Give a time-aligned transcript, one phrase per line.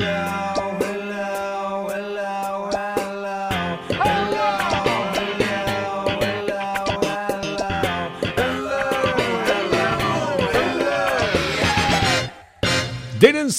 [0.00, 0.41] Derin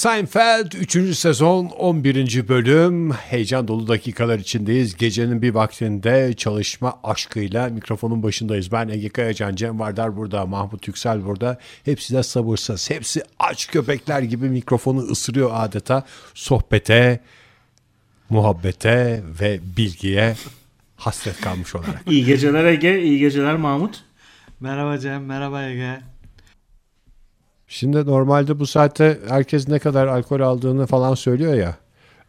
[0.04, 1.16] Seinfeld 3.
[1.18, 2.48] sezon 11.
[2.48, 4.96] bölüm heyecan dolu dakikalar içindeyiz.
[4.96, 8.72] Gecenin bir vaktinde çalışma aşkıyla mikrofonun başındayız.
[8.72, 11.58] Ben Ege Kayacan, Cem Vardar burada, Mahmut Yüksel burada.
[11.84, 12.90] Hepsi de sabırsız.
[12.90, 16.04] Hepsi aç köpekler gibi mikrofonu ısırıyor adeta.
[16.34, 17.20] Sohbete,
[18.30, 20.36] muhabbete ve bilgiye
[20.96, 22.02] hasret kalmış olarak.
[22.06, 24.04] İyi geceler Ege, iyi geceler Mahmut.
[24.60, 26.13] Merhaba Cem, merhaba Ege.
[27.68, 31.76] Şimdi normalde bu saatte herkes ne kadar alkol aldığını falan söylüyor ya.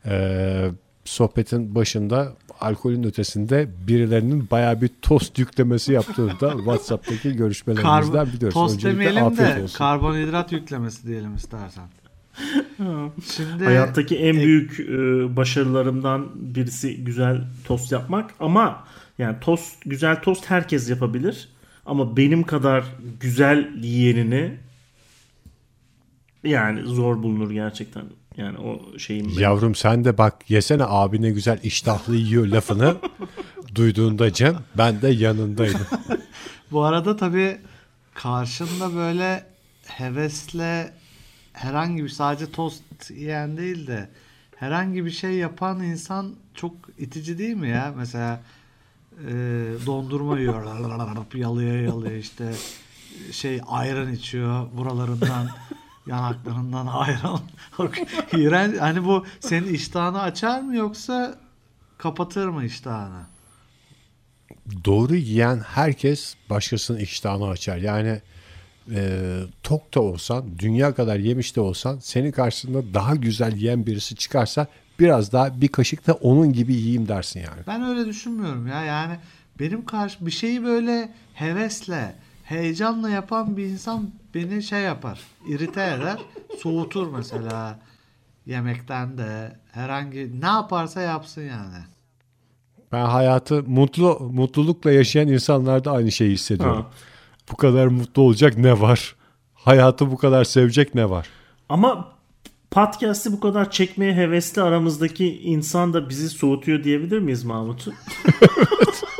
[0.05, 0.71] E,
[1.05, 8.53] sohbetin başında alkolün ötesinde birilerinin baya bir tost yüklemesi yaptığını da WhatsApp'taki görüşmelerimizden biliyoruz.
[8.53, 9.77] Tost Öncelikle demeyelim de olsun.
[9.77, 11.83] karbonhidrat yüklemesi diyelim istersen.
[13.35, 14.85] Şimdi Hayattaki en e- büyük e,
[15.35, 18.83] başarılarımdan birisi güzel tost yapmak ama
[19.17, 21.49] yani tost güzel tost herkes yapabilir
[21.85, 22.83] ama benim kadar
[23.19, 24.57] güzel yiyenini
[26.45, 28.03] yani zor bulunur gerçekten.
[28.37, 29.39] Yani o şeyim benim.
[29.39, 32.95] Yavrum sen de bak yesene abine güzel iştahlı yiyor lafını
[33.75, 35.87] duyduğunda Cem ben de yanındaydım.
[36.71, 37.57] bu arada tabii
[38.13, 39.45] karşında böyle
[39.87, 40.93] hevesle
[41.53, 44.09] herhangi bir sadece tost yiyen değil de
[44.55, 47.93] herhangi bir şey yapan insan çok itici değil mi ya?
[47.97, 48.41] Mesela
[49.27, 49.31] e,
[49.85, 50.65] dondurma yiyor
[51.35, 52.51] yalıya yalıya işte
[53.31, 55.49] şey ayran içiyor buralarından
[56.07, 57.39] yanaklarından ayran.
[58.33, 58.79] İğrenç.
[58.79, 61.35] Hani bu senin iştahını açar mı yoksa
[61.97, 63.23] kapatır mı iştahını?
[64.85, 67.77] Doğru yiyen herkes başkasının iştahını açar.
[67.77, 68.21] Yani
[68.91, 74.15] e, tok da olsan, dünya kadar yemiş de olsan senin karşısında daha güzel yiyen birisi
[74.15, 74.67] çıkarsa
[74.99, 77.61] biraz daha bir kaşık da onun gibi yiyeyim dersin yani.
[77.67, 78.83] Ben öyle düşünmüyorum ya.
[78.83, 79.17] Yani
[79.59, 86.17] benim karşı bir şeyi böyle hevesle, heyecanla yapan bir insan beni şey yapar, irite eder,
[86.59, 87.79] soğutur mesela
[88.45, 91.83] yemekten de herhangi ne yaparsa yapsın yani.
[92.91, 96.81] Ben hayatı mutlu mutlulukla yaşayan insanlarda aynı şeyi hissediyorum.
[96.81, 96.91] Ha.
[97.51, 99.15] Bu kadar mutlu olacak ne var?
[99.53, 101.27] Hayatı bu kadar sevecek ne var?
[101.69, 102.15] Ama
[102.71, 107.87] podcast'i bu kadar çekmeye hevesli aramızdaki insan da bizi soğutuyor diyebilir miyiz Mahmut?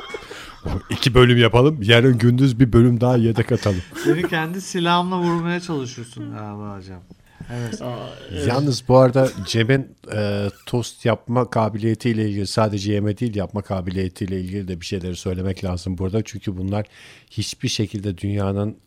[1.16, 1.80] Bölüm yapalım.
[1.82, 3.82] Yarın gündüz bir bölüm daha yedek atalım.
[4.08, 7.02] Beni kendi silahımla vurmaya çalışıyorsun galiba hocam.
[7.54, 7.82] Evet.
[8.48, 14.68] Yalnız bu arada Cem'in e, tost yapma kabiliyetiyle ilgili sadece yeme değil yapma kabiliyetiyle ilgili
[14.68, 16.22] de bir şeyleri söylemek lazım burada.
[16.24, 16.86] Çünkü bunlar
[17.30, 18.78] hiçbir şekilde dünyanın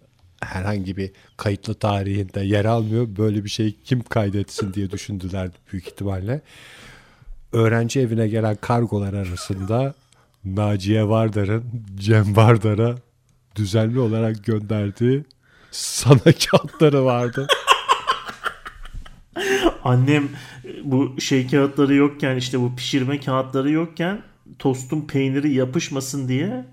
[0.40, 3.08] herhangi bir kayıtlı tarihinde yer almıyor.
[3.18, 6.40] Böyle bir şeyi kim kaydetsin diye düşündüler büyük ihtimalle.
[7.52, 9.94] Öğrenci evine gelen kargolar arasında
[10.44, 12.94] Naciye Vardar'ın Cem Vardar'a
[13.56, 15.24] düzenli olarak gönderdiği
[15.70, 17.46] sana kağıtları vardı.
[19.84, 20.28] Annem
[20.84, 24.22] bu şey kağıtları yokken işte bu pişirme kağıtları yokken
[24.58, 26.64] tostun peyniri yapışmasın diye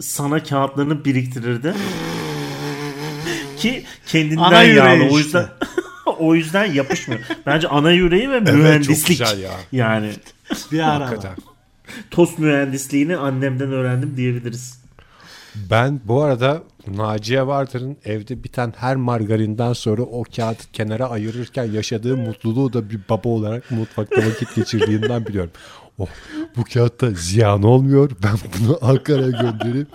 [0.00, 1.74] sana kağıtlarını biriktirirdi.
[3.56, 5.04] Ki kendinden Ana yüreği yağlı.
[5.14, 5.18] O işte.
[5.18, 5.48] yüzden
[6.18, 7.20] o yüzden yapışmıyor.
[7.46, 9.08] Bence ana yüreği ve Evet, çok mühendislik.
[9.18, 9.52] güzel ya.
[9.72, 10.10] Yani
[10.72, 11.04] Bir ara.
[11.06, 11.36] Hakikaten.
[12.10, 14.80] Tost mühendisliğini annemden öğrendim diyebiliriz.
[15.70, 22.16] Ben bu arada Naciye Vardar'ın evde biten her margarinden sonra o kağıt kenara ayırırken yaşadığı
[22.16, 25.50] mutluluğu da bir baba olarak mutfakta vakit geçirdiğinden biliyorum.
[25.98, 26.08] Oh,
[26.56, 28.10] bu kağıtta ziyan olmuyor.
[28.22, 29.88] Ben bunu Ankara'ya gönderip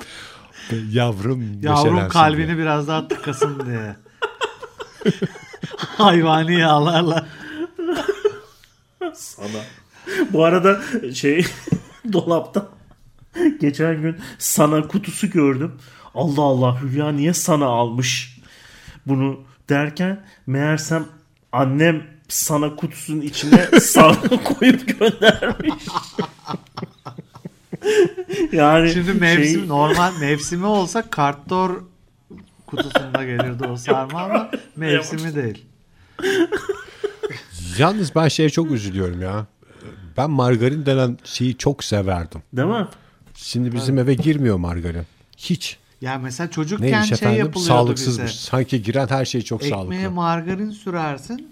[0.92, 2.58] yavrum Yavrum kalbini diye.
[2.58, 3.96] biraz daha tıkasın diye.
[5.78, 7.26] Hayvani yağlarla.
[9.14, 9.62] Sana.
[10.34, 10.82] Bu arada
[11.14, 11.46] şey
[12.14, 12.68] dolapta
[13.60, 15.72] geçen gün sana kutusu gördüm.
[16.16, 18.40] Allah Allah Hülya niye sana almış
[19.06, 19.40] bunu
[19.70, 21.06] derken meğersem
[21.52, 25.84] annem sana kutusunun içine sarı koyup göndermiş.
[28.52, 31.82] yani Şimdi mevsim şey- normal mevsimi olsa kartdor
[32.68, 35.66] kutusunda gelirdi o sarma ama mevsimi değil.
[37.78, 39.46] Yalnız ben şeye çok üzülüyorum ya.
[40.18, 42.42] Ben margarin denen şeyi çok severdim.
[42.54, 42.88] değil mi?
[43.36, 45.04] Şimdi bizim eve girmiyor margarin.
[45.38, 45.78] Hiç.
[46.02, 47.40] Ya mesela çocukken Neymiş şey efendim?
[47.40, 48.32] yapılıyordu Sağlıksızmış.
[48.34, 48.38] bize.
[48.50, 50.12] Sanki giren her şey çok Ekmeğe sağlıklı.
[50.12, 51.52] margarin sürersin.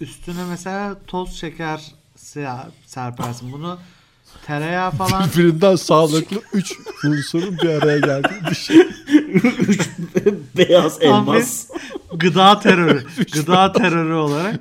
[0.00, 1.80] Üstüne mesela toz şeker
[2.18, 3.52] se- serpersin.
[3.52, 3.78] Bunu
[4.46, 6.72] tereyağı falan Birbirinden sağlıklı 3
[7.04, 8.76] unsurun bir araya geldiği bir şey.
[9.68, 9.88] Üç
[10.56, 11.66] beyaz Tam elmas.
[12.14, 13.04] gıda terörü.
[13.32, 14.60] gıda terörü olarak.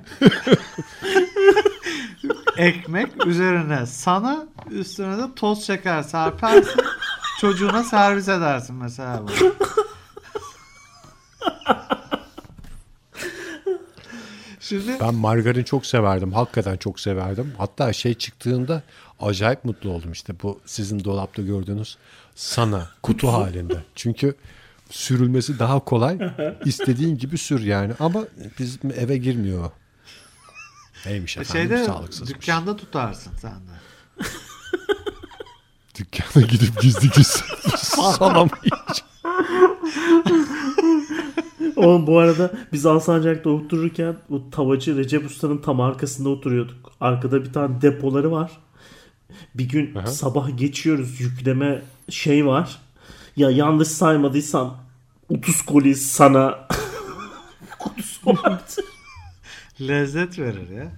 [2.57, 6.81] Ekmek üzerine sana üstüne de toz şeker serpersin.
[7.41, 9.31] Çocuğuna servis edersin mesela bu.
[14.59, 16.33] Şimdi Ben margarin çok severdim.
[16.33, 17.53] Hakikaten çok severdim.
[17.57, 18.83] Hatta şey çıktığında
[19.19, 21.97] acayip mutlu oldum işte bu sizin dolapta gördüğünüz
[22.35, 23.77] sana kutu halinde.
[23.95, 24.35] Çünkü
[24.89, 26.17] sürülmesi daha kolay.
[26.65, 27.93] İstediğin gibi sür yani.
[27.99, 28.23] Ama
[28.59, 29.71] bizim eve girmiyor.
[31.05, 32.29] Neymiş efendim şeyde sağlıksızmış.
[32.29, 33.75] dükkanda tutarsın sen de.
[35.99, 37.41] Dükkana gidip gizli gizli
[37.97, 38.49] yiyeceğim?
[41.75, 46.91] Oğlum bu arada biz Alsancak'ta otururken bu tavacı Recep Usta'nın tam arkasında oturuyorduk.
[47.01, 48.51] Arkada bir tane depoları var.
[49.55, 50.07] Bir gün Aha.
[50.07, 52.79] sabah geçiyoruz yükleme şey var.
[53.35, 54.77] Ya yanlış saymadıysam
[55.29, 56.67] 30 koli sana
[57.79, 58.61] kutusu vardı.
[59.81, 60.91] Lezzet verir ya.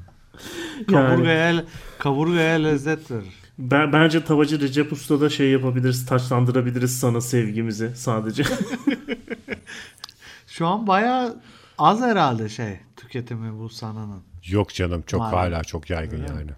[0.92, 1.64] Yani Kaburgaya,
[2.00, 3.34] kaburgaya lezzet verir.
[3.60, 8.44] ben, bence tavacı Recep Usta'da şey yapabiliriz, taşlandırabiliriz sana sevgimizi sadece.
[10.48, 11.38] Şu an bayağı
[11.78, 14.22] az herhalde şey tüketimi bu sananın.
[14.48, 15.52] Yok canım çok Margarin.
[15.54, 16.52] hala çok yaygın yani.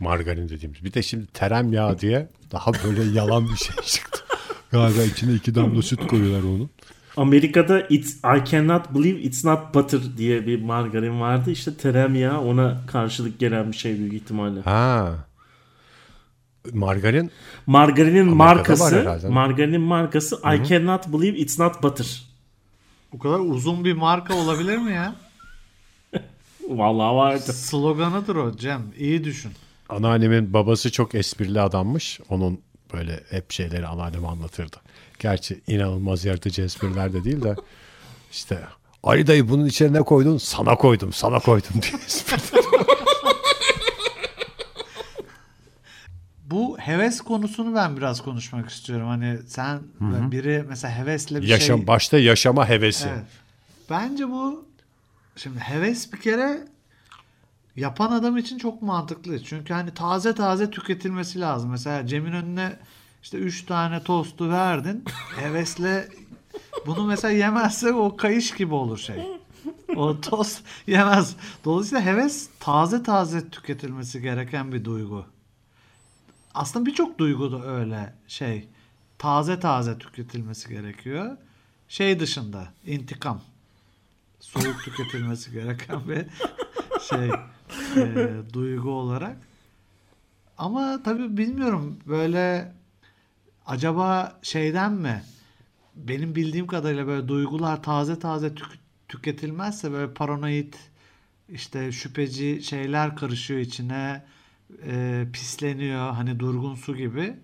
[0.00, 0.84] Margarin dediğimiz.
[0.84, 4.20] Bir de şimdi tereyağı diye daha böyle yalan bir şey çıktı.
[4.70, 6.70] Galiba içine iki damla süt koyuyorlar onun.
[7.16, 11.50] Amerika'da it's, I cannot believe it's not butter diye bir margarin vardı.
[11.50, 14.60] İşte tereyağı ona karşılık gelen bir şey büyük ihtimalle.
[14.60, 15.14] Ha.
[16.72, 17.30] Margarin
[17.66, 22.22] Margarinin var markası, margarinin markası I cannot believe it's not butter.
[23.12, 25.14] Bu kadar uzun bir marka olabilir mi ya?
[26.68, 27.52] Vallahi vardı.
[27.52, 28.82] Sloganıdır o Cem.
[28.98, 29.52] İyi düşün.
[29.88, 32.20] anneannemin babası çok esprili adammış.
[32.28, 32.60] Onun
[32.92, 34.76] böyle hep şeyleri anneannem anlatırdı.
[35.18, 37.54] Gerçi inanılmaz yaratıcı espriler de değil de
[38.32, 38.58] işte
[39.02, 40.38] Ali dayı bunun içine ne koydun?
[40.38, 42.62] Sana koydum, sana koydum diye espri.
[46.44, 49.08] Bu heves konusunu ben biraz konuşmak istiyorum.
[49.08, 51.86] Hani sen biri mesela hevesle bir Yaşam, şey...
[51.86, 53.08] Başta yaşama hevesi.
[53.08, 53.24] Evet.
[53.90, 54.68] Bence bu
[55.36, 56.71] şimdi heves bir kere
[57.76, 59.44] yapan adam için çok mantıklı.
[59.44, 61.70] Çünkü hani taze taze tüketilmesi lazım.
[61.70, 62.78] Mesela Cem'in önüne
[63.22, 65.04] işte 3 tane tostu verdin.
[65.36, 66.08] Hevesle
[66.86, 69.26] bunu mesela yemezse o kayış gibi olur şey.
[69.96, 71.36] O tost yemez.
[71.64, 75.24] Dolayısıyla heves taze taze tüketilmesi gereken bir duygu.
[76.54, 78.68] Aslında birçok duygu da öyle şey.
[79.18, 81.36] Taze taze tüketilmesi gerekiyor.
[81.88, 83.40] Şey dışında intikam.
[84.40, 86.26] Soğuk tüketilmesi gereken bir
[87.10, 87.30] şey
[87.96, 89.36] e, duygu olarak.
[90.58, 92.72] Ama tabii bilmiyorum böyle
[93.66, 95.22] acaba şeyden mi
[95.94, 98.78] benim bildiğim kadarıyla böyle duygular taze taze tük-
[99.08, 100.74] tüketilmezse böyle paranoid
[101.48, 104.24] işte şüpheci şeyler karışıyor içine
[104.86, 107.36] e, pisleniyor hani durgun su gibi.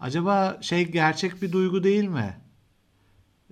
[0.00, 2.36] Acaba şey gerçek bir duygu değil mi?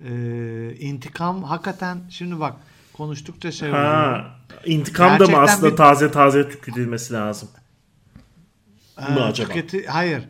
[0.03, 2.55] E, intikam hakikaten şimdi bak
[2.97, 3.83] konuştukça şey oluyor.
[3.83, 7.49] Ha, intikam da mı aslında bir- taze taze tüketilmesi lazım?
[8.97, 9.53] mı Ee, acaba?
[9.53, 10.23] tüketi- hayır.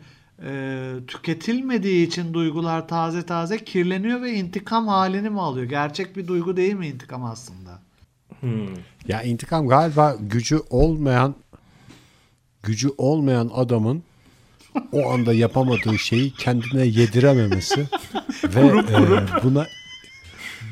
[0.44, 5.66] Ee, tüketilmediği için duygular taze taze kirleniyor ve intikam halini mi alıyor?
[5.66, 7.78] Gerçek bir duygu değil mi intikam aslında?
[9.08, 11.34] Ya intikam galiba gücü olmayan
[12.62, 14.02] gücü olmayan adamın
[14.92, 17.80] o anda yapamadığı şeyi kendine yedirememesi
[18.44, 19.66] ve e, buna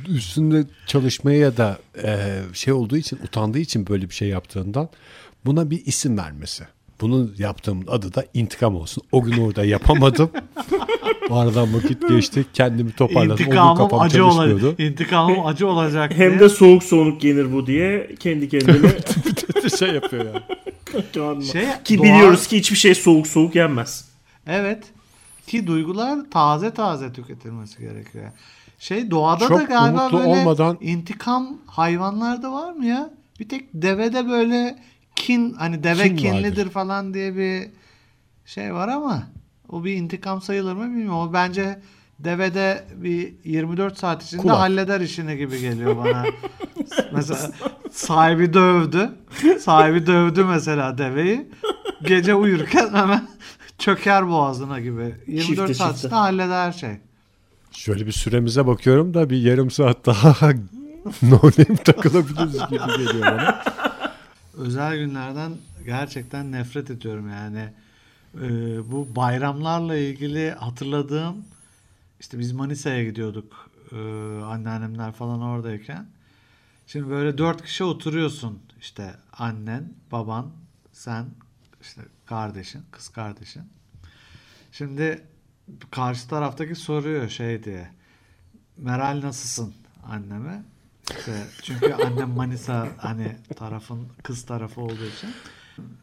[0.09, 4.89] üstünde çalışmaya ya da e, şey olduğu için utandığı için böyle bir şey yaptığından
[5.47, 6.65] buna bir isim vermesi.
[7.01, 9.03] Bunun yaptığım adı da intikam olsun.
[9.13, 10.31] O gün orada yapamadım.
[11.31, 12.45] O aradan vakit geçti.
[12.55, 13.31] Kendimi toparladım.
[13.31, 14.81] O İntikamım kafam acı olacak.
[14.81, 16.41] İntikamım acı olacak Hem diye.
[16.41, 18.91] de soğuk soğuk yenir bu diye kendi kendine
[19.79, 20.43] şey yapıyor yani.
[21.13, 21.45] Canlı.
[21.45, 24.09] Şey, ki doğa- biliyoruz ki hiçbir şey soğuk soğuk yenmez.
[24.47, 24.85] Evet.
[25.47, 28.31] Ki duygular taze taze tüketilmesi gerekiyor.
[28.85, 33.11] Şey doğada Çok da galiba böyle olmadan- intikam hayvanlarda var mı ya?
[33.41, 34.79] Bir tek devede böyle
[35.17, 36.71] kin hani deve Kin kinlidir vardır.
[36.71, 37.71] falan diye bir
[38.47, 39.23] şey var ama
[39.69, 41.19] o bir intikam sayılır mı bilmiyorum.
[41.19, 41.79] O bence
[42.19, 44.57] devede bir 24 saat içinde Kulak.
[44.59, 46.25] halleder işini gibi geliyor bana.
[47.13, 47.51] mesela
[47.93, 49.11] sahibi dövdü.
[49.61, 51.49] Sahibi dövdü mesela deveyi.
[52.03, 53.29] Gece uyurken hemen
[53.79, 55.15] çöker boğazına gibi.
[55.27, 55.99] 24 Çifte saat çifte.
[56.09, 56.91] içinde halleder şey.
[57.75, 60.51] Şöyle bir süremize bakıyorum da bir yarım saat daha
[61.23, 63.63] no name takılabiliriz gibi geliyor bana.
[64.55, 65.53] Özel günlerden
[65.87, 67.69] gerçekten nefret ediyorum yani.
[68.35, 68.41] Ee,
[68.93, 71.45] bu bayramlarla ilgili hatırladığım
[72.21, 73.97] işte biz Manisa'ya gidiyorduk ee,
[74.45, 76.07] anneannemler falan oradayken.
[76.87, 80.47] Şimdi böyle dört kişi oturuyorsun işte annen, baban,
[80.95, 81.27] Sen
[81.83, 83.63] işte kardeşin, kız kardeşin.
[84.73, 85.25] Şimdi
[85.91, 87.91] karşı taraftaki soruyor şey diye.
[88.77, 89.75] Meral nasılsın
[90.11, 90.63] anneme?
[91.19, 95.31] İşte çünkü annem Manisa hani tarafın kız tarafı olduğu için.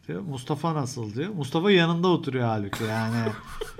[0.07, 1.29] Diyor, Mustafa nasıl diyor.
[1.29, 3.31] Mustafa yanında oturuyor halbuki yani.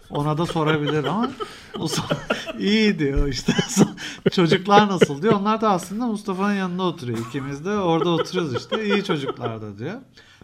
[0.10, 1.32] Ona da sorabilir ama
[1.78, 2.16] Mustafa
[2.60, 3.54] iyi diyor işte.
[4.32, 5.34] Çocuklar nasıl diyor.
[5.34, 7.18] Onlar da aslında Mustafa'nın yanında oturuyor.
[7.18, 8.86] İkimiz de orada oturuyoruz işte.
[8.86, 10.02] İyi çocuklar da diyor.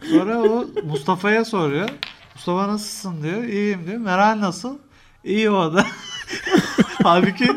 [0.10, 1.90] Sonra o Mustafa'ya soruyor.
[2.36, 3.44] Mustafa nasılsın diyor.
[3.44, 3.98] İyiyim diyor.
[3.98, 4.78] Meral nasıl?
[5.28, 5.86] İyi o da.
[7.04, 7.48] Halbuki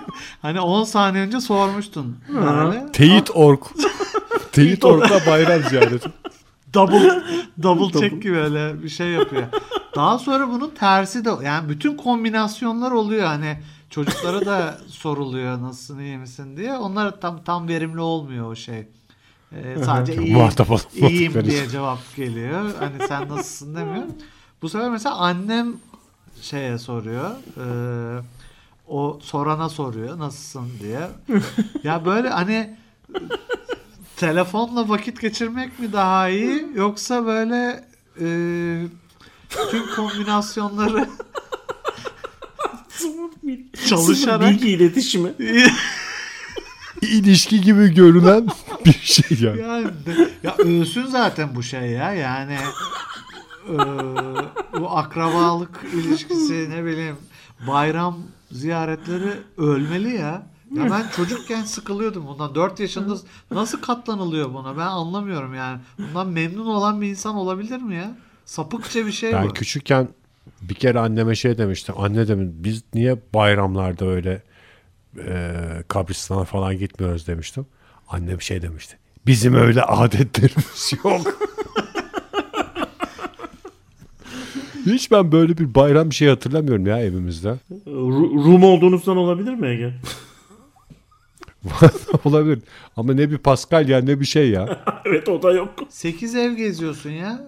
[0.42, 2.16] hani 10 saniye önce sormuştun.
[2.28, 2.92] Meral'e.
[2.92, 3.62] Teyit Ork.
[4.52, 6.10] Teyit Ork'la bayram ziyareti.
[6.74, 7.22] double
[7.62, 9.42] double check gibi öyle bir şey yapıyor.
[9.94, 13.58] Daha sonra bunun tersi de yani bütün kombinasyonlar oluyor hani
[13.90, 16.74] çocuklara da soruluyor nasılsın iyi misin diye.
[16.76, 18.88] Onlar tam tam verimli olmuyor o şey.
[19.52, 21.44] Ee, sadece iyi, Muhatap olmadıkları iyiyim için.
[21.50, 22.70] diye cevap geliyor.
[22.78, 24.04] Hani sen nasılsın demiyor.
[24.62, 25.72] Bu sefer mesela annem
[26.42, 27.30] şeye soruyor.
[27.30, 28.22] Ee,
[28.88, 31.08] o sorana soruyor nasılsın diye.
[31.84, 32.76] ya böyle hani
[34.16, 37.84] telefonla vakit geçirmek mi daha iyi yoksa böyle
[38.20, 38.26] e,
[39.70, 41.08] tüm kombinasyonları
[43.88, 45.32] Çalışarak- Bilgi iletişimi.
[47.02, 48.48] İlişki gibi görünen
[48.84, 49.60] bir şey yani.
[49.60, 49.86] yani
[50.42, 52.56] ya ölsün zaten bu şey ya yani
[53.74, 57.16] e, bu akrabalık ilişkisi ne bileyim
[57.66, 58.18] bayram
[58.52, 60.46] ziyaretleri ölmeli ya.
[60.76, 62.54] Ya ben çocukken sıkılıyordum bundan.
[62.54, 63.16] 4 yaşında
[63.50, 64.76] nasıl katlanılıyor buna?
[64.76, 65.80] Ben anlamıyorum yani.
[65.98, 68.16] Bundan memnun olan bir insan olabilir mi ya?
[68.44, 69.52] Sapıkça bir şey Ben bu.
[69.52, 70.08] küçükken
[70.62, 71.94] bir kere anneme şey demiştim.
[71.98, 74.42] Anne dedim biz niye bayramlarda öyle
[75.18, 75.54] e,
[75.88, 77.66] kabristana falan gitmiyoruz demiştim.
[78.08, 78.98] Annem şey demişti.
[79.26, 81.40] Bizim öyle adetlerimiz yok.
[84.94, 87.56] Hiç ben böyle bir bayram bir şey hatırlamıyorum ya evimizde.
[87.86, 89.94] Ru- Rum olduğunuzdan olabilir mi Ege?
[92.24, 92.62] Olabilir.
[92.96, 94.84] Ama ne bir Paskalya ne bir şey ya.
[95.04, 95.70] evet o da yok.
[95.88, 97.40] 8 ev geziyorsun ya.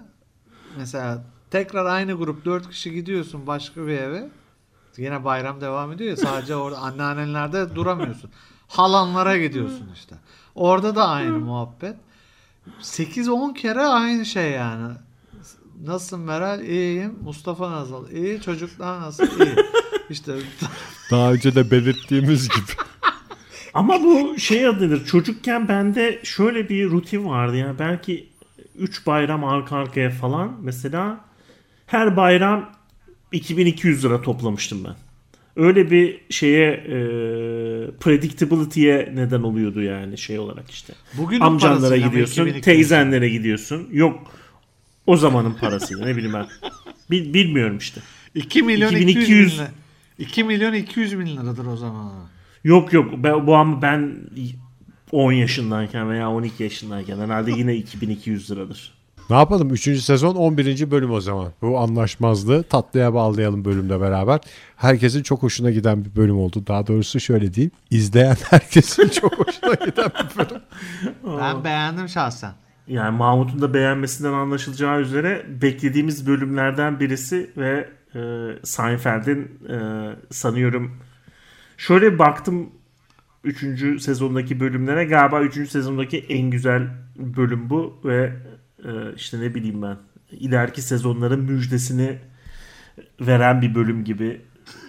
[0.79, 4.29] Mesela tekrar aynı grup 4 kişi gidiyorsun başka bir eve.
[4.97, 8.31] Yine bayram devam ediyor ya sadece orada anneannelerde duramıyorsun.
[8.69, 10.15] Halanlara gidiyorsun işte.
[10.55, 11.97] Orada da aynı muhabbet.
[12.81, 14.93] 8-10 kere aynı şey yani.
[15.87, 16.65] Nasılsın Meral?
[16.65, 17.15] İyiyim.
[17.23, 18.11] Mustafa nasıl?
[18.11, 18.41] İyi.
[18.41, 19.25] Çocuklar nasıl?
[19.25, 19.55] İyi.
[20.11, 20.33] İşte
[21.11, 22.73] Daha önce de belirttiğimiz gibi.
[23.75, 25.07] Ama bu şey adıdır.
[25.07, 27.75] Çocukken bende şöyle bir rutin vardı ya.
[27.79, 28.29] Belki
[28.79, 30.57] 3 bayram arka arkaya falan.
[30.63, 31.21] Mesela
[31.87, 32.73] her bayram
[33.33, 34.95] 2200 lira toplamıştım ben.
[35.57, 36.97] Öyle bir şeye e,
[38.01, 40.93] predictability'ye neden oluyordu yani şey olarak işte.
[41.19, 42.65] bugünün Amcanlara gidiyorsun, 2200?
[42.65, 43.89] teyzenlere gidiyorsun.
[43.93, 44.33] Yok
[45.07, 46.47] o zamanın parasıyla ne bileyim ben.
[47.11, 48.01] Bil- bilmiyorum işte.
[48.35, 49.71] 2 milyon 2200 200 bin lira.
[50.19, 52.13] 2 milyon 200 bin liradır o zaman.
[52.65, 54.17] Yok yok ben, bu ama ben
[55.13, 58.93] 10 yaşındayken veya 12 yaşındayken herhalde yine 2200 liradır.
[59.31, 59.71] Ne yapalım?
[59.71, 60.91] Üçüncü sezon 11.
[60.91, 61.53] bölüm o zaman.
[61.63, 64.41] Bu anlaşmazlığı tatlıya bağlayalım bölümle beraber.
[64.77, 66.63] Herkesin çok hoşuna giden bir bölüm oldu.
[66.67, 67.71] Daha doğrusu şöyle diyeyim.
[67.91, 70.63] İzleyen herkesin çok hoşuna giden bir bölüm.
[71.41, 72.53] Ben beğendim şahsen.
[72.87, 78.21] Yani Mahmut'un da beğenmesinden anlaşılacağı üzere beklediğimiz bölümlerden birisi ve e,
[78.63, 79.77] Seinfeld'in e,
[80.31, 80.97] sanıyorum
[81.77, 82.71] şöyle baktım
[83.45, 84.03] 3.
[84.03, 85.71] sezondaki bölümlere galiba 3.
[85.71, 88.33] sezondaki en güzel bölüm bu ve
[88.85, 89.97] e, işte ne bileyim ben
[90.31, 92.19] ileriki sezonların müjdesini
[93.21, 94.41] veren bir bölüm gibi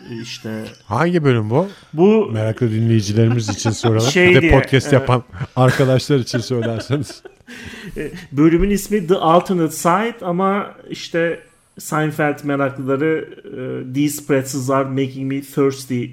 [0.09, 1.67] E, işte Hangi bölüm bu?
[1.93, 4.11] bu Meraklı dinleyicilerimiz için soralım.
[4.11, 4.93] Şey bir de diye, podcast evet.
[4.93, 5.23] yapan
[5.55, 7.23] arkadaşlar için söylerseniz.
[8.31, 11.39] Bölümün ismi The Alternate Side ama işte
[11.79, 16.05] Seinfeld meraklıları e, These pretzels are making me thirsty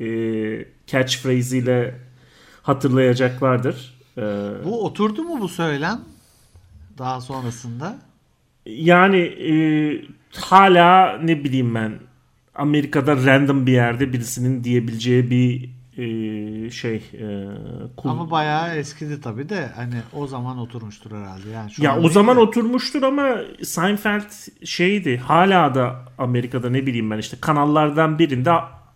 [0.00, 0.06] e,
[0.86, 1.94] catchphrase ile
[2.62, 3.94] hatırlayacaklardır.
[4.18, 4.22] E,
[4.64, 6.00] Bu oturdu mu bu söylem?
[6.98, 7.98] Daha sonrasında.
[8.66, 9.52] yani e,
[10.40, 11.92] hala ne bileyim ben
[12.54, 15.70] Amerika'da random bir yerde birisinin diyebileceği bir
[16.70, 17.46] şey e,
[17.96, 21.50] kul- Ama bayağı eskidi tabii de hani o zaman oturmuştur herhalde.
[21.50, 22.40] Yani şu Ya o zaman de.
[22.40, 28.50] oturmuştur ama Seinfeld şeydi hala da Amerika'da ne bileyim ben işte kanallardan birinde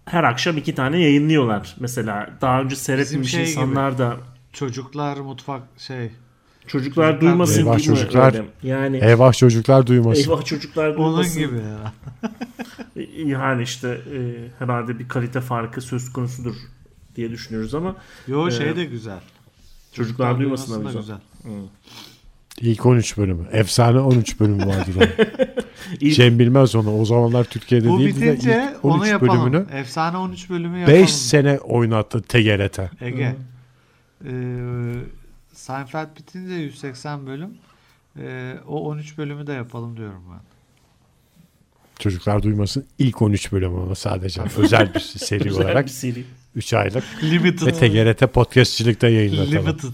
[0.04, 1.76] her akşam iki tane yayınlıyorlar.
[1.80, 4.16] Mesela daha önce seyretmemiş şey insanlar da
[4.52, 6.10] çocuklar mutfak şey
[6.66, 8.34] çocuklar Çocuklar- duymasın Eyvah çocuklar.
[8.34, 8.44] öyle?
[8.62, 10.22] Yani Eyvah çocuklar duymasın.
[10.30, 11.42] eyvah çocuklar onun duymasın.
[11.42, 11.92] gibi ya.
[13.26, 14.18] Yani işte e,
[14.58, 16.54] herhalde bir kalite farkı söz konusudur
[17.16, 17.96] diye düşünüyoruz ama
[18.28, 19.18] Yo şey Ee, de güzel.
[19.92, 21.16] çocuklar duymasın duyması da güzel.
[21.44, 21.62] güzel.
[22.60, 23.46] İlk 13 bölümü.
[23.52, 25.08] Efsane 13 bölümü vardı da.
[26.00, 27.00] İlk- Cem bilmez onu.
[27.00, 29.52] O zamanlar Türkiye'de Bu değildi de bitince ilk onu 13 yapalım.
[29.52, 31.00] bölümünü Efsane 13 bölümü yapalım.
[31.00, 32.78] 5 sene oynattı TGRT.
[33.00, 33.36] Ege.
[34.26, 34.94] Ee,
[35.52, 37.50] Seinfeld bitince 180 bölüm.
[38.18, 40.40] Ee, o 13 bölümü de yapalım diyorum ben.
[41.98, 42.84] Çocuklar duymasın.
[42.98, 44.42] İlk 13 bölümü ama sadece.
[44.58, 46.24] Özel bir seri Güzel olarak bir seri.
[46.56, 47.04] 3 aylık.
[47.22, 47.66] Limited.
[47.66, 49.66] Ve TGRT podcastçılıkta yayınlatalım.
[49.66, 49.88] Limited.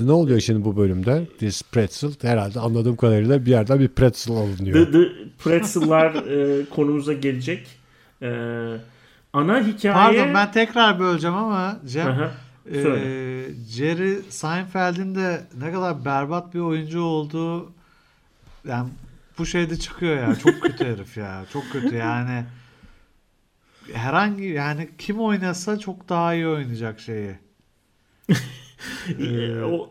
[0.00, 1.26] Ne oluyor şimdi bu bölümde?
[1.38, 4.86] This pretzel herhalde anladığım kadarıyla bir yerden bir pretzel alınıyor.
[4.86, 5.08] The, the
[5.44, 6.14] Pretzel'lar
[6.60, 7.66] e, konumuza gelecek.
[8.22, 8.28] E,
[9.32, 9.94] ana hikaye...
[9.94, 12.06] Pardon ben tekrar böleceğim ama Cem.
[12.08, 12.30] Aha,
[12.72, 13.44] Ee.
[13.70, 17.72] Jerry Seinfeld'in de ne kadar berbat bir oyuncu olduğu
[18.68, 18.88] yani
[19.38, 20.34] bu şeyde çıkıyor ya.
[20.34, 21.44] Çok kötü herif ya.
[21.52, 22.44] Çok kötü yani.
[23.92, 27.30] Herhangi yani kim oynasa çok daha iyi oynayacak şeyi.
[29.20, 29.90] E, o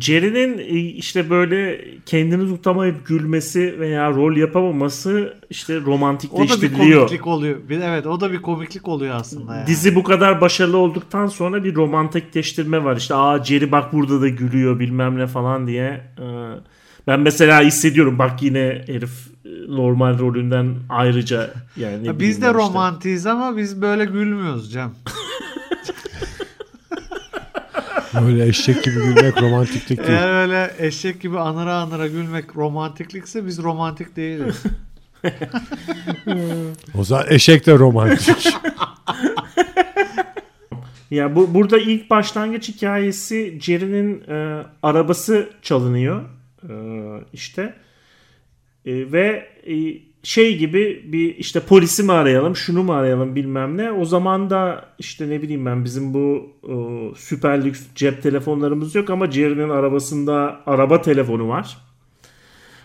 [0.00, 6.98] Jerry'nin e, işte böyle kendini tutamayıp gülmesi veya rol yapamaması işte O da bir romantikleştiriliyor.
[7.00, 7.68] komiklik oluyor.
[7.68, 9.66] Bir, evet o da bir komiklik oluyor aslında yani.
[9.66, 12.96] Dizi bu kadar başarılı olduktan sonra bir romantikleştirme var.
[12.96, 16.04] İşte aa Jerry bak burada da gülüyor bilmem ne falan diye.
[16.18, 16.22] Ee,
[17.06, 19.10] Ben mesela hissediyorum bak yine herif
[19.68, 22.02] normal rolünden ayrıca yani.
[22.02, 22.54] ne Ya biz de işte.
[22.54, 24.94] romantiyiz ama biz böyle gülmüyoruz Cem.
[28.20, 30.08] Böyle eşek gibi gülmek romantiklik değil.
[30.18, 34.62] Eğer öyle eşek gibi anıra anıra gülmek romantiklikse biz romantik değiliz.
[36.94, 38.48] O zaman eşek de romantik.
[41.10, 46.22] Ya bu burada ilk başlangıç hikayesi Jerry'nin e, arabası çalınıyor
[46.68, 46.74] e,
[47.32, 47.74] işte
[48.86, 49.74] E, ve e,
[50.22, 53.92] şey gibi bir işte polisi mi arayalım şunu mu arayalım bilmem ne.
[53.92, 56.74] O zaman da işte ne bileyim ben bizim bu e,
[57.18, 61.78] süper lüks cep telefonlarımız yok ama Jerry'nin arabasında araba telefonu var.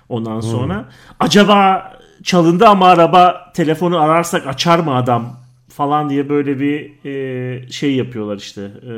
[0.10, 0.90] Ondan sonra
[1.20, 1.92] acaba
[2.24, 5.42] çalındı ama araba telefonu ararsak açar mı adam?
[5.72, 8.94] falan diye böyle bir e, şey yapıyorlar işte E,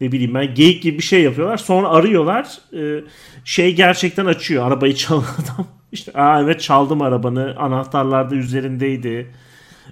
[0.00, 1.56] ne bileyim ben geyik gibi bir şey yapıyorlar.
[1.56, 3.04] Sonra arıyorlar E,
[3.44, 9.30] şey gerçekten açıyor arabayı çalan adam işte aa evet çaldım arabanı anahtarlar da üzerindeydi.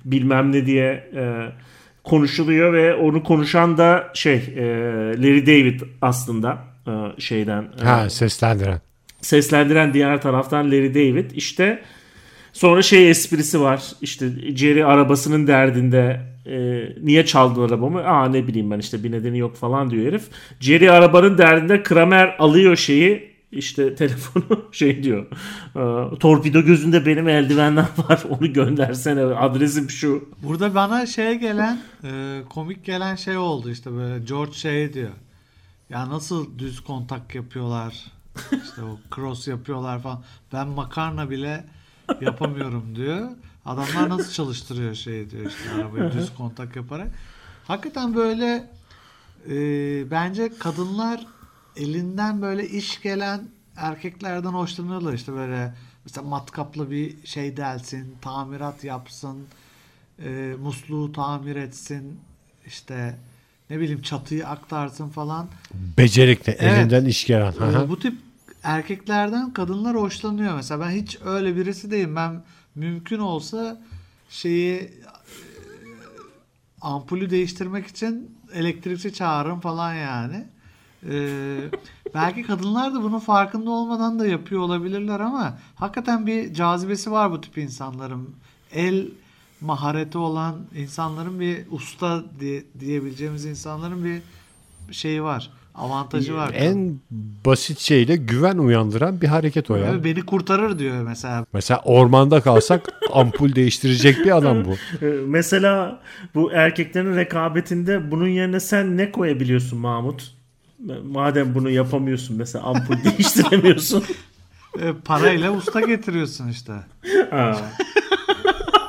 [0.04, 1.46] bilmem ne diye e,
[2.04, 4.64] konuşuluyor ve onu konuşan da şey e,
[5.18, 8.80] Larry David aslında e, şeyden e, ha seslendiren.
[9.20, 11.30] seslendiren diğer taraftan Larry David.
[11.30, 11.82] İşte
[12.52, 18.04] sonra şey esprisi var işte Jerry arabasının derdinde e, niye çaldın arabamı?
[18.04, 20.22] Aa ne bileyim ben işte bir nedeni yok falan diyor herif.
[20.61, 25.26] Jerry arabanın derdinde Kramer alıyor şeyi işte telefonu şey diyor
[25.76, 32.42] e, torpido gözünde benim eldivenler var onu göndersene adresim şu Burada bana şey gelen e,
[32.50, 35.11] komik gelen şey oldu işte böyle George şey diyor.
[35.90, 38.12] Ya nasıl düz kontak yapıyorlar?
[38.52, 40.22] İşte o cross yapıyorlar falan.
[40.52, 41.64] Ben makarna bile
[42.20, 43.28] yapamıyorum diyor.
[43.64, 47.08] Adamlar nasıl çalıştırıyor şey diyor işte arabayı düz kontak yaparak.
[47.66, 48.70] Hakikaten böyle
[49.50, 49.56] e,
[50.11, 51.26] bence kadınlar
[51.78, 53.40] elinden böyle iş gelen
[53.76, 59.38] erkeklerden hoşlanıyorlar işte böyle mesela matkaplı bir şey delsin, tamirat yapsın,
[60.24, 62.20] e, musluğu tamir etsin,
[62.66, 63.16] işte
[63.70, 65.48] ne bileyim çatıyı aktarsın falan.
[65.98, 66.78] Becerikli, Evet.
[66.78, 67.52] elinden iş gelen.
[67.60, 67.88] Aha.
[67.88, 68.14] bu tip
[68.62, 70.54] erkeklerden kadınlar hoşlanıyor.
[70.54, 72.16] Mesela ben hiç öyle birisi değilim.
[72.16, 72.42] Ben
[72.74, 73.80] mümkün olsa
[74.30, 74.90] şeyi e,
[76.80, 80.46] ampulü değiştirmek için elektrikçi çağırırım falan yani.
[81.11, 81.56] Ee,
[82.14, 87.40] belki kadınlar da bunun farkında olmadan da yapıyor olabilirler ama hakikaten bir cazibesi var bu
[87.40, 88.30] tip insanların.
[88.72, 89.06] El
[89.61, 94.20] mahareti olan insanların bir usta diye, diyebileceğimiz insanların bir
[94.92, 95.50] şeyi var.
[95.74, 96.50] Avantajı var.
[96.54, 97.00] En
[97.44, 99.87] basit şeyle güven uyandıran bir hareket o ya.
[99.87, 101.46] Evet, beni kurtarır diyor mesela.
[101.52, 104.74] Mesela ormanda kalsak ampul değiştirecek bir adam bu.
[105.26, 106.00] Mesela
[106.34, 110.38] bu erkeklerin rekabetinde bunun yerine sen ne koyabiliyorsun Mahmut
[111.04, 114.04] madem bunu yapamıyorsun mesela ampul değiştiremiyorsun
[114.80, 116.72] E, parayla usta getiriyorsun işte.
[117.30, 117.60] Ha.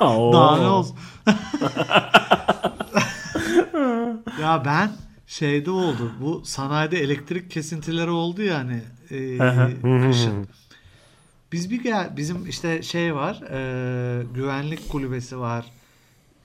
[0.00, 0.96] Daha ne olsun.
[4.40, 4.90] ya ben
[5.26, 6.12] şeyde oldu.
[6.20, 9.38] Bu sanayide elektrik kesintileri oldu yani e,
[10.08, 10.48] kışın.
[11.52, 13.42] Biz bir gel bizim işte şey var.
[13.50, 15.64] e, güvenlik kulübesi var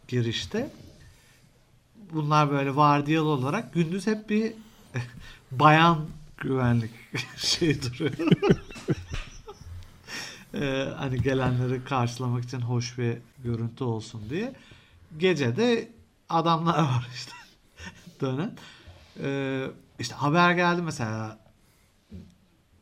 [0.08, 0.70] girişte.
[2.14, 4.54] Bunlar böyle vardiyalı olarak gündüz hep bir
[5.60, 6.00] bayan
[6.38, 6.92] güvenlik
[7.38, 8.14] şey duruyor.
[10.54, 14.54] Ee, hani gelenleri karşılamak için hoş bir görüntü olsun diye.
[15.18, 15.90] Gece de
[16.30, 17.32] adamlar var işte
[18.22, 18.58] dönen.
[19.22, 19.68] Ee,
[20.00, 21.40] işte haber geldi mesela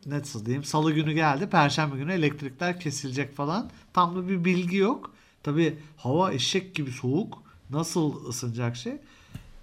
[0.06, 5.12] nasıl diyeyim salı günü geldi perşembe günü elektrikler kesilecek falan tam da bir bilgi yok.
[5.44, 8.98] Tabi hava eşek gibi soğuk nasıl ısınacak şey.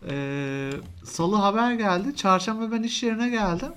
[0.08, 0.70] Ee,
[1.04, 3.72] salı haber geldi çarşamba ben iş yerine geldim.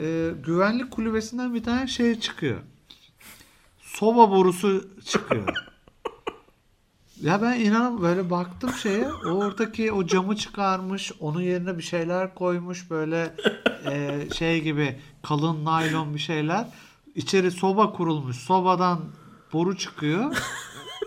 [0.00, 2.58] Ee, güvenlik kulübesinden bir tane şey çıkıyor.
[3.80, 5.48] Soba borusu çıkıyor.
[7.22, 12.90] Ya ben inan böyle baktım şeye oradaki o camı çıkarmış onun yerine bir şeyler koymuş
[12.90, 13.34] böyle
[13.90, 16.66] e, şey gibi kalın naylon bir şeyler
[17.14, 19.00] içeri soba kurulmuş sobadan
[19.52, 20.36] boru çıkıyor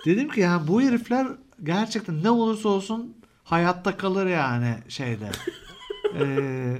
[0.05, 1.27] dedim ki yani bu herifler
[1.63, 3.15] gerçekten ne olursa olsun
[3.49, 5.29] hayatta kalır yani şeyde
[6.19, 6.77] Ee,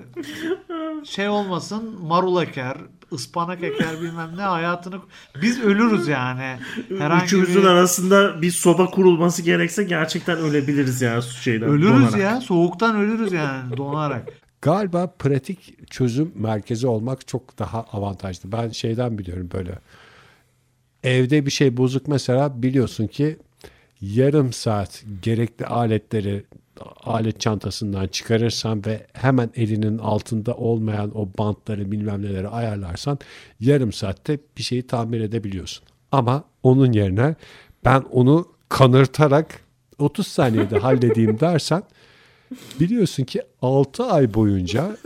[1.04, 2.78] şey olmasın marul eker
[3.14, 4.96] ıspanak eker bilmem ne hayatını
[5.42, 6.58] biz ölürüz yani
[6.98, 7.68] herhangi Üçümüzün bir...
[7.68, 11.70] arasında bir soba kurulması gerekse gerçekten ölebiliriz ya şeyden.
[11.70, 12.20] Ölürüz donarak.
[12.20, 12.42] ya.
[12.42, 14.30] Soğuktan ölürüz yani donarak.
[14.62, 18.52] Galiba pratik çözüm merkezi olmak çok daha avantajlı.
[18.52, 19.80] Ben şeyden biliyorum böyle.
[21.04, 23.38] Evde bir şey bozuk mesela biliyorsun ki
[24.02, 26.46] yarım saat gerekli aletleri
[27.04, 33.20] alet çantasından çıkarırsan ve hemen elinin altında olmayan o bantları bilmem neleri ayarlarsan
[33.60, 35.84] yarım saatte bir şeyi tamir edebiliyorsun.
[36.12, 37.36] Ama onun yerine
[37.86, 39.60] ben onu kanırtarak
[40.00, 41.84] 30 saniyede halledeyim dersen
[42.80, 44.98] biliyorsun ki 6 ay boyunca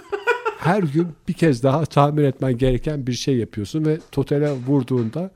[0.60, 5.32] her gün bir kez daha tamir etmen gereken bir şey yapıyorsun ve totale vurduğunda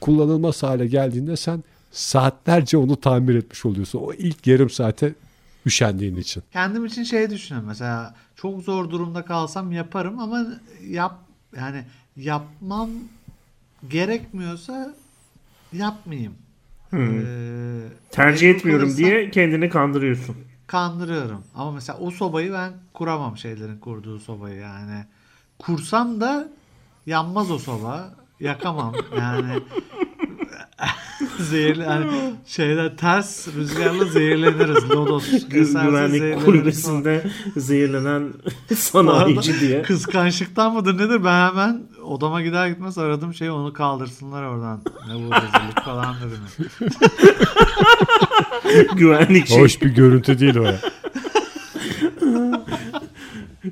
[0.00, 3.98] kullanılmaz hale geldiğinde sen saatlerce onu tamir etmiş oluyorsun.
[3.98, 5.14] O ilk yarım saate
[5.66, 6.42] üşendiğin için.
[6.52, 10.46] Kendim için şey düşünüyorum mesela çok zor durumda kalsam yaparım ama
[10.88, 11.18] yap
[11.56, 11.84] yani
[12.16, 12.90] yapmam
[13.88, 14.94] gerekmiyorsa
[15.72, 16.34] yapmayayım.
[16.90, 17.20] Hmm.
[17.20, 20.36] Ee, Tercih etmiyorum diye kendini kandırıyorsun.
[20.66, 21.44] kandırıyorum.
[21.54, 25.04] Ama mesela o sobayı ben kuramam şeylerin kurduğu sobayı yani.
[25.58, 26.48] Kursam da
[27.06, 28.14] yanmaz o soba.
[28.40, 29.60] Yakamam yani.
[31.40, 32.06] Zehirli hani
[32.46, 34.90] şeyler ters rüzgarla zehirleniriz.
[34.90, 37.22] Lodos Güvenlik kulübesinde
[37.56, 38.32] zehirlenen
[38.74, 39.82] sanayici diye.
[39.82, 41.24] Kıskançlıktan mıdır nedir?
[41.24, 44.80] Ben hemen odama gider gitmez aradım şeyi onu kaldırsınlar oradan.
[45.08, 46.90] Ne bu rezillik falan dedim.
[48.96, 49.60] Güvenlik şey.
[49.60, 50.80] Hoş bir görüntü değil o ya.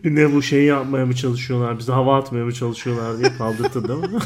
[0.05, 1.79] Ne bu şeyi yapmaya mı çalışıyorlar?
[1.79, 4.19] Bize hava atmaya mı çalışıyorlar diye kaldırttı değil mi?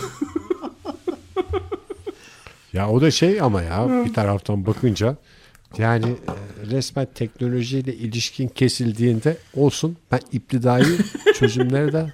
[2.73, 5.17] Ya o da şey ama ya bir taraftan bakınca
[5.79, 10.85] yani e, resmen teknolojiyle ilişkin kesildiğinde olsun ben iptidai
[11.35, 12.07] çözümlere de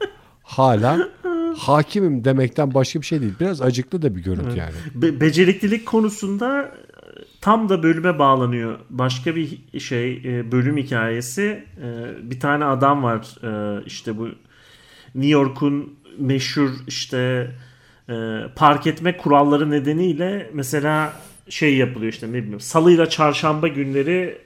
[0.42, 1.08] hala
[1.56, 3.34] hakimim demekten başka bir şey değil.
[3.40, 4.74] Biraz acıklı da bir görüntü yani.
[4.94, 6.70] Be- beceriklilik konusunda e,
[7.40, 8.78] tam da bölüme bağlanıyor.
[8.90, 11.64] Başka bir şey e, bölüm hikayesi.
[12.22, 13.34] Bir tane adam var
[13.86, 14.28] işte bu
[15.14, 17.50] New York'un meşhur işte
[18.08, 18.14] e,
[18.56, 21.12] park etme kuralları nedeniyle mesela
[21.48, 24.38] şey yapılıyor işte ne bileyim salıyla çarşamba günleri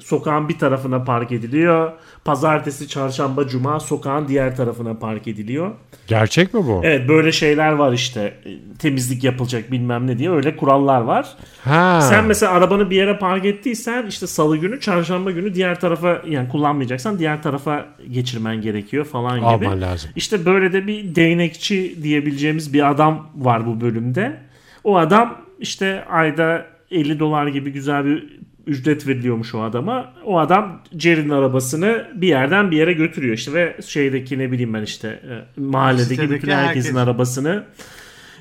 [0.00, 1.92] sokağın bir tarafına park ediliyor.
[2.24, 5.70] Pazartesi, çarşamba, cuma sokağın diğer tarafına park ediliyor.
[6.06, 6.80] Gerçek mi bu?
[6.84, 8.34] Evet böyle şeyler var işte
[8.78, 11.28] temizlik yapılacak bilmem ne diye öyle kurallar var.
[11.64, 12.00] Ha.
[12.02, 16.48] Sen mesela arabanı bir yere park ettiysen işte salı günü çarşamba günü diğer tarafa yani
[16.48, 19.46] kullanmayacaksan diğer tarafa geçirmen gerekiyor falan gibi.
[19.46, 20.10] alman lazım.
[20.16, 24.36] İşte böyle de bir değnekçi diyebileceğimiz bir adam var bu bölümde.
[24.84, 30.12] O adam işte ayda 50 dolar gibi güzel bir ücret veriliyormuş o adama.
[30.24, 34.82] O adam Jerry'nin arabasını bir yerden bir yere götürüyor işte ve şeydeki ne bileyim ben
[34.82, 36.96] işte e, mahalledeki Sitedeki bütün herkesin herkesin.
[36.96, 37.64] arabasını